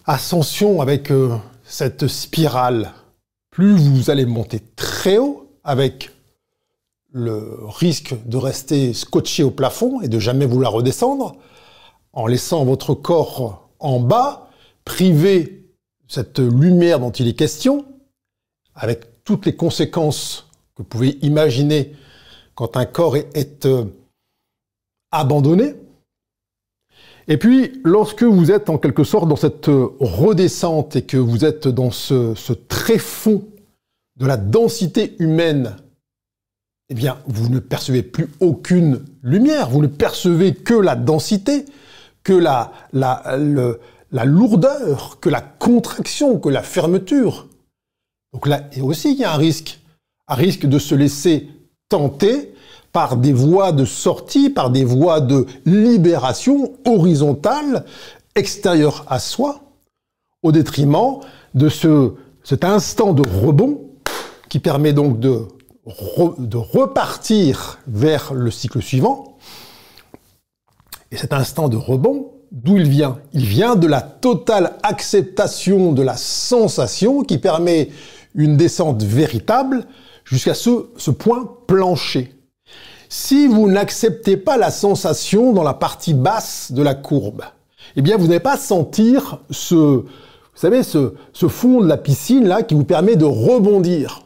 [0.06, 1.12] ascension avec
[1.64, 2.92] cette spirale
[3.54, 6.10] plus vous allez monter très haut avec
[7.12, 11.36] le risque de rester scotché au plafond et de jamais vouloir redescendre,
[12.12, 14.48] en laissant votre corps en bas,
[14.84, 15.68] privé
[16.08, 17.84] de cette lumière dont il est question,
[18.74, 21.92] avec toutes les conséquences que vous pouvez imaginer
[22.54, 23.84] quand un corps est, euh,
[25.10, 25.74] abandonné.
[27.26, 31.68] Et puis, lorsque vous êtes en quelque sorte dans cette redescente et que vous êtes
[31.68, 33.44] dans ce, ce tréfonds
[34.16, 35.76] de la densité humaine,
[36.90, 41.64] eh bien, vous ne percevez plus aucune lumière, vous ne percevez que la densité,
[42.24, 42.72] que la
[44.12, 47.48] lourdeur, que la contraction, que la fermeture.
[48.34, 49.80] Donc là, aussi, il y a un risque,
[50.26, 51.48] un risque de se laisser
[51.88, 52.52] tenter
[52.92, 57.84] par des voies de sortie, par des voies de libération horizontale,
[58.34, 59.60] extérieure à soi,
[60.42, 61.20] au détriment
[61.54, 63.80] de ce, cet instant de rebond
[64.48, 65.46] qui permet donc de,
[66.38, 69.38] de repartir vers le cycle suivant.
[71.12, 73.18] Et cet instant de rebond, d'où il vient?
[73.32, 77.90] Il vient de la totale acceptation de la sensation qui permet
[78.34, 79.86] une descente véritable
[80.24, 82.34] jusqu'à ce, point plancher.
[83.08, 87.42] Si vous n'acceptez pas la sensation dans la partie basse de la courbe,
[87.96, 90.06] eh bien vous n'allez pas sentir ce, vous
[90.54, 94.22] savez, ce, ce fond de la piscine là qui vous permet de rebondir.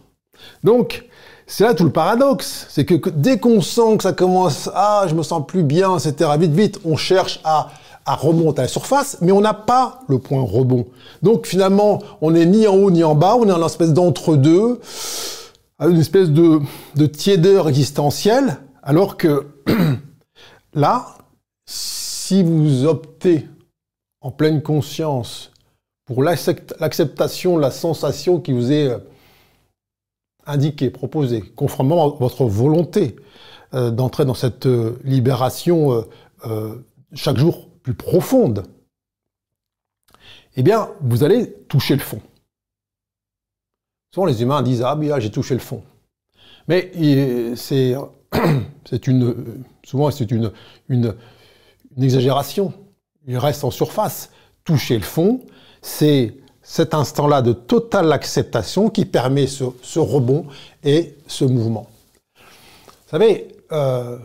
[0.65, 1.09] Donc,
[1.47, 2.67] c'est là tout le paradoxe.
[2.69, 6.31] C'est que dès qu'on sent que ça commence, ah, je me sens plus bien, etc.,
[6.39, 7.71] vite, vite, on cherche à,
[8.09, 10.87] à remonter à la surface, mais on n'a pas le point rebond.
[11.23, 14.81] Donc, finalement, on n'est ni en haut ni en bas, on est en espèce d'entre-deux,
[15.79, 16.59] une espèce de,
[16.97, 19.47] de tiédeur existentielle, alors que
[20.75, 21.19] là,
[21.67, 23.47] si vous optez
[24.23, 25.53] en pleine conscience
[26.07, 28.99] pour l'acceptation, la sensation qui vous est euh,
[30.47, 33.17] indiquée, proposée, conformément à votre volonté
[33.75, 36.05] euh, d'entrer dans cette euh, libération
[37.15, 38.65] chaque jour profonde,
[40.57, 42.21] eh bien, vous allez toucher le fond.
[44.13, 45.83] Souvent, les humains disent Ah, bien, j'ai touché le fond.
[46.67, 46.91] Mais
[47.57, 50.53] c'est une, souvent c'est une,
[50.89, 51.15] une,
[52.01, 52.73] exagération.
[53.27, 54.31] Il reste en surface.
[54.65, 55.41] toucher le fond,
[55.81, 60.47] c'est cet instant-là de totale acceptation qui permet ce, rebond
[60.85, 61.89] et ce mouvement.
[62.37, 64.19] Vous savez, euh,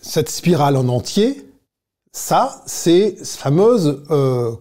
[0.00, 1.46] cette spirale en entier,
[2.12, 4.52] ça, c'est cette fameuse euh,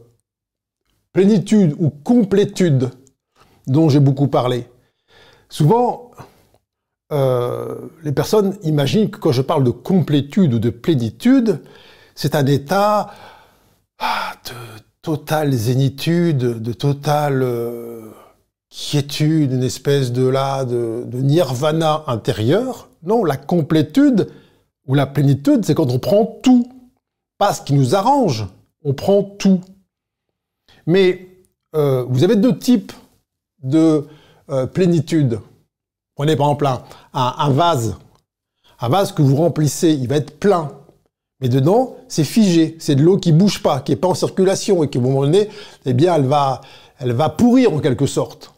[1.14, 2.90] plénitude ou complétude
[3.68, 4.68] dont j'ai beaucoup parlé.
[5.50, 6.12] Souvent,
[7.12, 11.62] euh, les personnes imaginent que quand je parle de complétude ou de plénitude,
[12.16, 13.12] c'est un état
[14.00, 18.12] ah, de totale zénitude, de totale euh,
[18.70, 22.90] quiétude, une espèce de là, de, nirvana intérieur.
[23.04, 24.30] Non, la complétude
[24.88, 26.68] ou la plénitude, c'est quand on prend tout.
[27.42, 28.46] Pas ce qui nous arrange,
[28.84, 29.62] on prend tout.
[30.86, 31.28] Mais
[31.76, 32.92] euh, vous avez deux types
[33.64, 34.06] de
[34.52, 35.40] euh, plénitude.
[36.14, 36.70] Prenez par exemple
[37.14, 37.96] un vase.
[38.80, 40.72] Un vase que vous remplissez, il va être plein.
[41.40, 44.84] Mais dedans, c'est figé, c'est de l'eau qui bouge pas, qui est pas en circulation
[44.84, 45.50] et qui, au moment donné,
[45.86, 46.62] eh bien, elle va,
[47.00, 48.54] elle va pourrir en quelque sorte.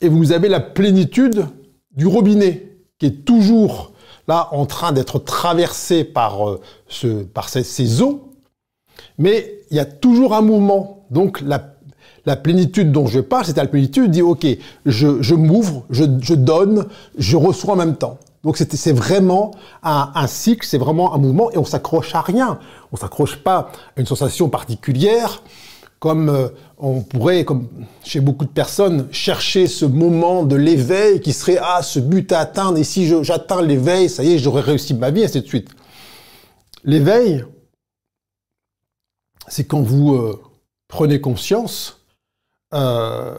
[0.00, 1.48] Et vous avez la plénitude
[1.90, 3.91] du robinet, qui est toujours
[4.28, 8.32] là en train d'être traversé par, euh, ce, par ces, eaux,
[9.18, 11.06] mais il y a toujours un mouvement.
[11.10, 11.74] Donc la,
[12.26, 14.46] la plénitude dont je parle, c'est la plénitude dit, OK,
[14.86, 16.86] je, je m'ouvre, je, je donne,
[17.18, 18.18] je reçois en même temps.
[18.44, 19.52] Donc c'est vraiment
[19.84, 22.58] un, cycle, c'est vraiment un mouvement et on s'accroche à rien.
[22.90, 25.42] On s'accroche pas à une sensation particulière
[26.02, 27.68] comme euh, on pourrait, comme
[28.02, 32.40] chez beaucoup de personnes, chercher ce moment de l'éveil qui serait ah ce but à
[32.40, 35.46] atteindre et si j'atteins l'éveil, ça y est, j'aurais réussi ma vie, et ainsi de
[35.46, 35.68] suite.
[36.82, 37.44] L'éveil,
[39.46, 40.42] c'est quand vous euh,
[40.88, 42.00] prenez conscience
[42.74, 43.38] euh,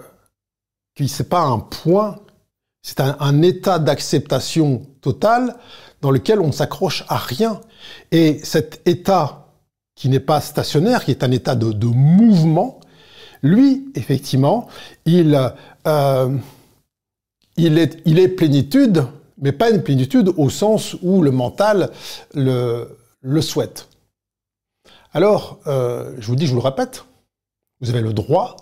[0.95, 2.15] que c'est pas un point
[2.81, 5.55] c'est un, état d'acceptation totale
[6.01, 7.61] dans lequel on ne s'accroche à rien.
[8.11, 9.42] Et cet état
[9.95, 12.79] qui n'est pas stationnaire, qui est un état de, mouvement,
[13.41, 14.67] lui, effectivement,
[15.05, 15.53] il,
[15.87, 16.37] euh,
[17.57, 19.05] il, est, il est plénitude,
[19.37, 21.91] mais pas une plénitude au sens où le mental
[22.33, 22.87] le,
[23.41, 23.89] souhaite.
[25.13, 27.05] Alors, euh, je vous dis, je vous le répète,
[27.81, 28.57] vous avez le droit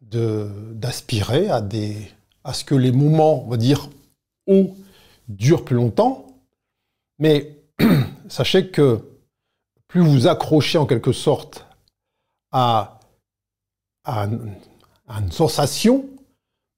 [0.00, 1.62] d'aspirer à
[2.44, 3.88] à ce que les moments, on va dire,
[4.46, 4.76] hauts
[5.28, 6.26] durent plus longtemps.
[7.18, 7.56] Mais
[8.28, 9.00] sachez que
[9.92, 11.66] plus vous accrochez en quelque sorte
[12.50, 12.98] à,
[14.06, 16.06] une sensation,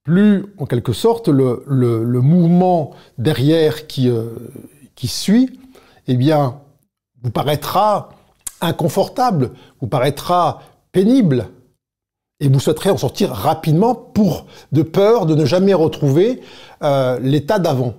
[0.02, 4.30] plus en quelque sorte le, mouvement derrière qui, euh,
[4.96, 5.60] qui suit,
[6.08, 6.60] eh bien,
[7.22, 8.10] vous paraîtra
[8.60, 11.50] inconfortable, vous paraîtra pénible,
[12.40, 16.42] et vous souhaiterez en sortir rapidement pour de peur de ne jamais retrouver
[16.82, 17.94] euh, l'état d'avant.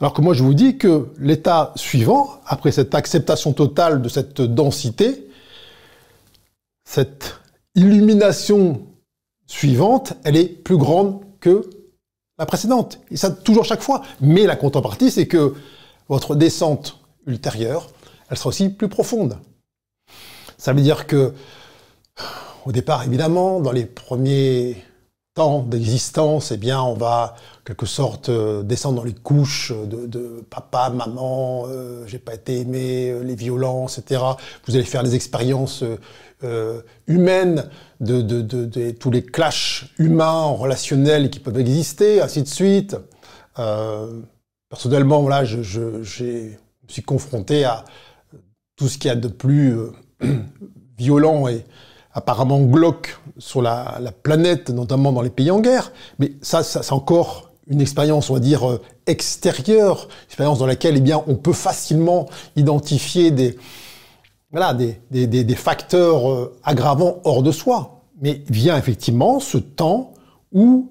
[0.00, 4.40] Alors que moi je vous dis que l'état suivant, après cette acceptation totale de cette
[4.40, 5.28] densité,
[6.84, 7.40] cette
[7.74, 8.86] illumination
[9.46, 11.68] suivante, elle est plus grande que
[12.38, 13.00] la précédente.
[13.10, 14.02] Et ça toujours chaque fois.
[14.20, 15.54] Mais la contrepartie, c'est que
[16.08, 17.90] votre descente ultérieure,
[18.30, 19.38] elle sera aussi plus profonde.
[20.56, 21.34] Ça veut dire que
[22.64, 24.76] au départ, évidemment, dans les premiers
[25.68, 31.64] d'existence, eh bien, on va, quelque sorte, euh, descendre dans les couches de, papa, maman,
[31.68, 34.20] euh, j'ai pas été aimé, euh, les violences, etc.
[34.66, 35.84] Vous allez faire les expériences
[37.08, 37.68] humaines
[38.00, 42.96] de, tous les clashs humains, relationnels qui peuvent exister, ainsi de suite.
[44.68, 47.84] personnellement, voilà, je, je, me suis confronté à
[48.76, 49.76] tout ce qu'il y a de plus
[50.98, 51.64] violent et
[52.18, 55.92] apparemment glauque sur la, planète, notamment dans les pays en guerre.
[56.18, 60.96] Mais ça, c'est encore une expérience, on va dire, euh, extérieure, une expérience dans laquelle,
[60.96, 63.56] eh bien, on peut facilement identifier des,
[64.50, 68.02] voilà, des, des, facteurs euh, aggravants hors de soi.
[68.20, 70.14] Mais vient effectivement ce temps
[70.50, 70.90] où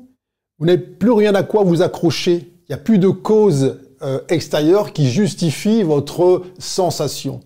[0.60, 2.54] vous n'avez plus rien à quoi vous accrocher.
[2.70, 7.42] Il n'y a plus de cause euh, extérieure qui justifie votre sensation.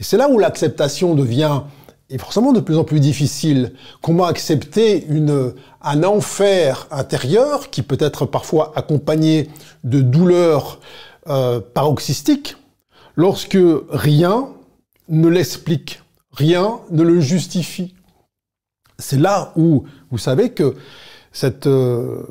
[0.00, 1.62] Et c'est là où l'acceptation devient
[2.10, 3.72] est forcément de plus en plus difficile.
[4.02, 5.52] Comment accepter une,
[5.82, 9.48] un enfer intérieur qui peut être parfois accompagné
[9.84, 10.80] de douleurs
[11.28, 12.56] euh, paroxystiques
[13.16, 13.58] lorsque
[13.90, 14.48] rien
[15.08, 16.02] ne l'explique,
[16.32, 17.94] rien ne le justifie.
[18.98, 20.76] C'est là où vous savez que
[21.32, 22.22] cette, euh,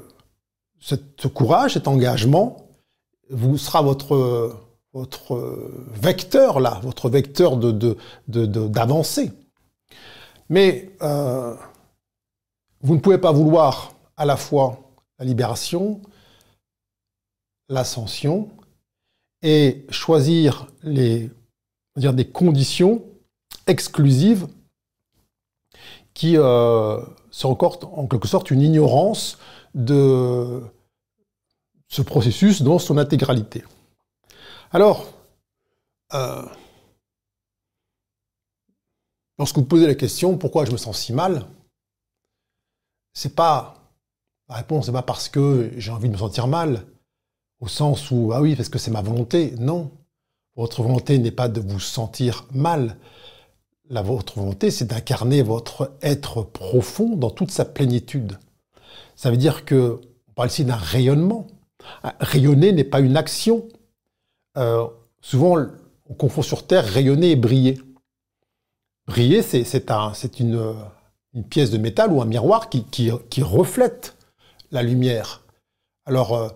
[0.79, 2.67] ce courage, cet engagement,
[3.29, 4.55] vous sera votre,
[4.93, 5.59] votre
[6.01, 7.97] vecteur là, votre vecteur de,
[8.27, 9.27] d'avancée.
[9.27, 9.46] De, de,
[10.49, 11.55] mais euh,
[12.81, 14.79] vous ne pouvez pas vouloir à la fois
[15.19, 16.01] la libération,
[17.69, 18.49] l'ascension,
[19.41, 21.29] et choisir les,
[21.95, 23.03] dire, des conditions
[23.67, 24.47] exclusives
[26.13, 26.99] qui euh,
[27.43, 29.37] encore en quelque sorte une ignorance
[29.75, 30.63] de
[31.87, 33.63] ce processus dans son intégralité.
[34.71, 35.05] Alors,
[36.13, 36.43] euh,
[39.37, 41.47] lorsque vous posez la question pourquoi je me sens si mal,
[43.13, 43.77] c'est pas
[44.49, 46.85] la réponse n'est pas parce que j'ai envie de me sentir mal,
[47.59, 49.53] au sens où ah oui parce que c'est ma volonté.
[49.59, 49.91] Non,
[50.55, 52.97] votre volonté n'est pas de vous sentir mal.
[53.89, 58.37] La votre volonté, c'est d'incarner votre être profond dans toute sa plénitude.
[59.15, 61.47] Ça veut dire que on parle ici d'un rayonnement.
[62.19, 63.67] Rayonner n'est pas une action.
[64.57, 64.87] Euh,
[65.21, 65.57] souvent,
[66.09, 67.79] on confond sur Terre rayonner et briller.
[69.07, 74.15] Briller, c'est un, une, pièce de métal ou un miroir qui, reflète
[74.71, 75.43] la lumière.
[76.05, 76.49] Alors, euh,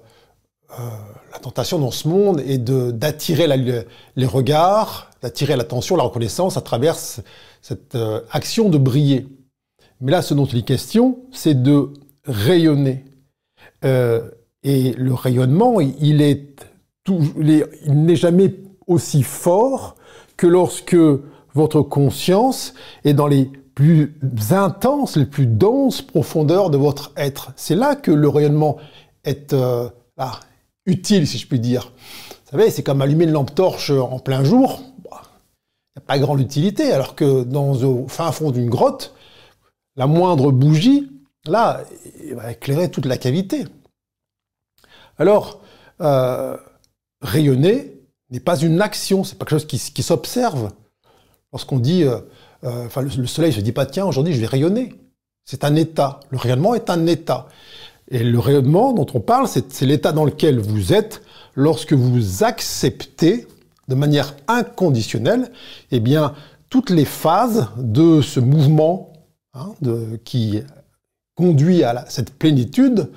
[0.79, 0.89] euh,
[1.31, 6.97] la tentation dans ce monde est d'attirer les regards, d'attirer l'attention, la reconnaissance à travers
[6.97, 9.27] cette euh, action de briller.
[10.01, 11.89] Mais là, ce dont il est question, c'est de
[12.25, 13.05] rayonner.
[13.83, 16.17] et le rayonnement, il
[17.07, 18.55] n'est jamais
[18.87, 19.95] aussi fort
[20.37, 20.97] que lorsque
[21.53, 22.73] votre conscience
[23.03, 24.19] est dans les plus
[24.51, 27.51] intenses, les plus denses profondeurs de votre être.
[27.55, 28.77] C'est là que le rayonnement
[29.23, 29.89] est euh,
[30.85, 31.91] utile, si je puis dire.
[32.45, 34.81] Vous savez, c'est comme allumer une lampe torche en plein jour.
[35.05, 39.13] Il n'y a pas grande utilité, alors que dans le fin fond d'une grotte,
[39.95, 41.09] la moindre bougie,
[41.45, 41.81] là,
[42.33, 43.65] va éclairer toute la cavité.
[45.17, 45.61] Alors,
[46.01, 46.57] euh,
[47.21, 47.99] rayonner
[48.29, 50.71] n'est pas une action, c'est pas quelque chose qui s'observe.
[51.53, 52.19] Lorsqu'on dit euh,
[52.63, 54.93] euh, enfin, le, soleil se dit pas, tiens, aujourd'hui, je vais rayonner.
[55.45, 56.19] C'est un état.
[56.29, 57.47] Le rayonnement est un état.
[58.09, 61.21] Et le rayonnement dont on parle, c'est l'état dans lequel vous êtes
[61.55, 63.47] lorsque vous acceptez
[63.87, 65.51] de manière inconditionnelle,
[65.91, 66.33] eh bien,
[66.69, 69.13] toutes les phases de ce mouvement
[69.53, 69.73] hein,
[70.23, 70.61] qui
[71.35, 73.09] conduit à cette plénitude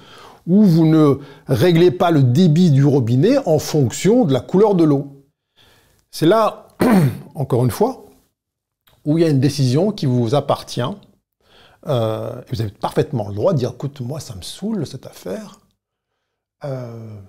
[0.46, 4.84] où vous ne réglez pas le débit du robinet en fonction de la couleur de
[4.84, 5.24] l'eau.
[6.10, 6.68] C'est là,
[7.34, 8.03] encore une fois,
[9.04, 10.82] où il y a une décision qui vous appartient,
[11.86, 15.60] euh, vous avez parfaitement le droit de dire, écoute, moi, ça me saoule, cette affaire.
[16.64, 17.20] Euh,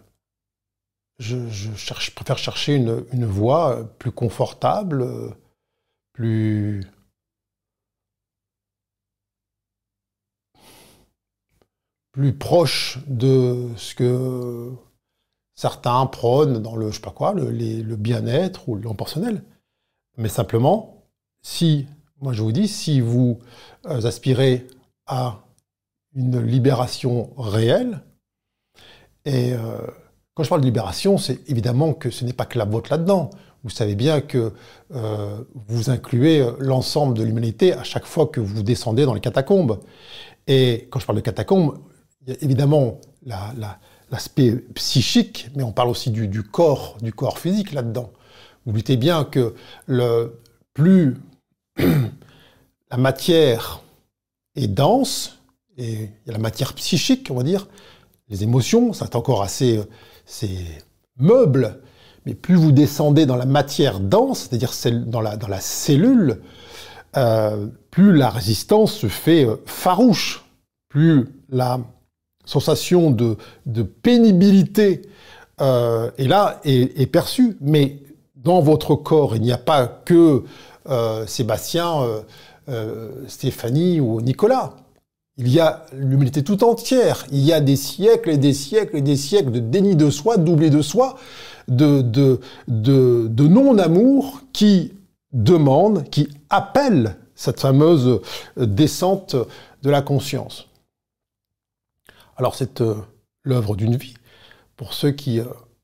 [1.19, 5.05] je, préfère chercher une, voie plus confortable,
[6.13, 6.83] plus...
[12.11, 14.71] plus proche de ce que
[15.53, 19.43] certains prônent dans le, le, le bien-être ou le personnel.
[20.15, 20.94] Mais simplement,
[21.45, 21.85] si,
[22.21, 23.39] moi je vous dis, si vous
[23.85, 24.65] euh, aspirez
[25.05, 25.43] à
[26.15, 28.01] une libération réelle,
[29.25, 29.77] et euh,
[30.33, 33.29] quand je parle de libération, c'est évidemment que ce n'est pas que la vôtre là-dedans.
[33.63, 34.53] Vous savez bien que
[34.95, 39.79] euh, vous incluez l'ensemble de l'humanité à chaque fois que vous descendez dans les catacombes.
[40.47, 41.77] Et quand je parle de catacombes,
[42.21, 42.99] il y a évidemment
[44.09, 48.11] l'aspect psychique, mais on parle aussi du, corps, du corps physique là-dedans.
[48.65, 49.53] Vous doutez bien que
[49.85, 50.39] le
[50.73, 51.15] plus
[52.91, 53.81] la matière
[54.55, 55.39] est dense,
[55.77, 57.67] et il y a la matière psychique, on va dire,
[58.29, 59.81] les émotions, c'est encore assez,
[61.17, 61.79] meuble,
[62.25, 64.71] mais plus vous descendez dans la matière dense, c'est-à-dire
[65.05, 66.41] dans la, cellule,
[67.15, 70.43] euh, plus la résistance se fait euh, farouche,
[70.89, 71.79] plus la
[72.43, 73.37] sensation de,
[73.83, 75.03] pénibilité
[75.61, 77.57] euh, est là, est, est perçue.
[77.61, 77.99] Mais
[78.35, 80.43] dans votre corps, il n'y a pas que
[81.27, 82.21] Sébastien, euh,
[82.69, 84.73] euh, Stéphanie ou Nicolas.
[85.37, 87.25] Il y a l'humanité tout entière.
[87.31, 90.37] Il y a des siècles et des siècles et des siècles de déni de soi,
[90.37, 91.17] doublé de soi,
[91.67, 94.93] de, de, non-amour qui
[95.33, 98.21] demande, qui appelle cette fameuse
[98.55, 99.35] descente
[99.83, 100.69] de la conscience.
[102.37, 102.81] Alors c'est
[103.43, 104.15] l'œuvre d'une vie.
[104.77, 105.41] Pour ceux qui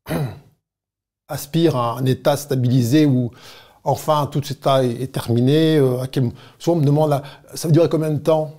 [1.28, 3.32] aspirent à un état stabilisé où
[3.84, 6.04] enfin tout cet est, terminé euh,
[6.60, 7.22] Souvent on me demande,
[7.54, 8.56] ça va durer combien de temps?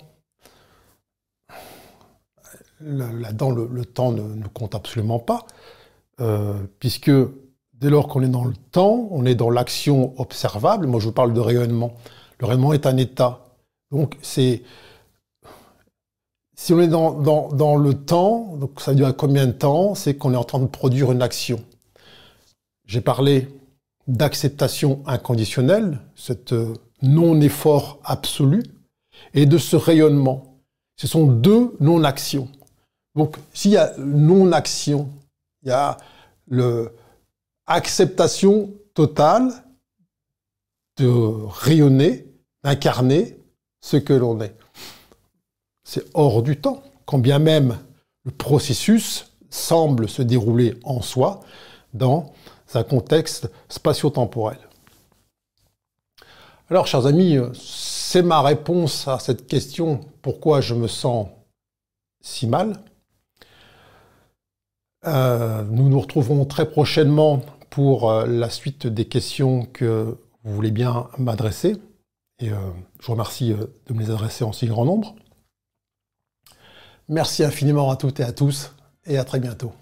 [2.81, 5.47] Là-dedans, le, temps ne, compte absolument pas,
[6.21, 7.13] euh, puisque
[7.75, 10.89] dès lors qu'on est dans le temps, on est dans l'action observable.
[10.89, 11.95] Moi, je vous parle de rayonnement.
[12.41, 13.45] Le rayonnement est un état.
[13.93, 14.63] Donc, c'est
[16.57, 19.95] si on est dans, dans, le temps, donc ça dure combien de temps?
[19.95, 21.61] C'est qu'on est en train de produire une action.
[22.87, 23.49] J'ai parlé
[24.07, 28.63] d'acceptation inconditionnelle, cet euh, non-effort absolu,
[29.35, 30.59] et de ce rayonnement.
[30.97, 32.49] Ce sont deux non-actions.
[33.15, 35.11] Donc, s'il y a non-action,
[35.63, 35.97] il y a
[37.69, 39.53] l'acceptation totale
[40.99, 42.27] de rayonner,
[42.63, 43.39] d'incarner
[43.81, 44.57] ce que l'on est.
[45.85, 47.79] C'est hors du temps, quand bien même
[48.25, 51.41] le processus semble se dérouler en soi
[51.93, 52.33] dans
[52.77, 54.59] un contexte spatio-temporel.
[56.71, 61.29] Alors, chers amis, c'est ma réponse à cette question pourquoi je me sens
[62.23, 62.81] si mal.
[65.05, 70.71] Euh, nous nous retrouvons très prochainement pour euh, la suite des questions que vous voulez
[70.71, 71.77] bien m'adresser.
[72.39, 72.57] Et euh,
[73.01, 75.15] je vous remercie de me les adresser en si grand nombre.
[77.09, 78.73] Merci infiniment à toutes et à tous
[79.05, 79.73] et à très bientôt.